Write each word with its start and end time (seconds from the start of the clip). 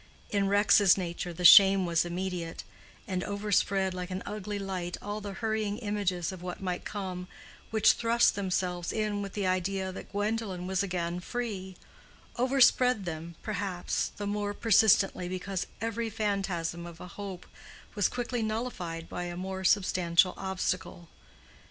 In 0.31 0.47
Rex's 0.47 0.97
nature 0.97 1.31
the 1.31 1.45
shame 1.45 1.85
was 1.85 2.05
immediate, 2.05 2.63
and 3.07 3.23
overspread 3.23 3.93
like 3.93 4.09
an 4.09 4.23
ugly 4.25 4.57
light 4.57 4.97
all 4.99 5.21
the 5.21 5.33
hurrying 5.33 5.77
images 5.77 6.31
of 6.31 6.41
what 6.41 6.59
might 6.59 6.85
come, 6.85 7.27
which 7.69 7.91
thrust 7.93 8.33
themselves 8.33 8.91
in 8.91 9.21
with 9.21 9.33
the 9.33 9.45
idea 9.45 9.91
that 9.91 10.11
Gwendolen 10.11 10.65
was 10.65 10.81
again 10.81 11.19
free—overspread 11.19 13.05
them, 13.05 13.35
perhaps, 13.43 14.11
the 14.17 14.25
more 14.25 14.55
persistently 14.55 15.29
because 15.29 15.67
every 15.79 16.09
phantasm 16.09 16.87
of 16.87 16.99
a 16.99 17.09
hope 17.09 17.45
was 17.93 18.09
quickly 18.09 18.41
nullified 18.41 19.07
by 19.07 19.25
a 19.25 19.37
more 19.37 19.63
substantial 19.63 20.33
obstacle. 20.35 21.09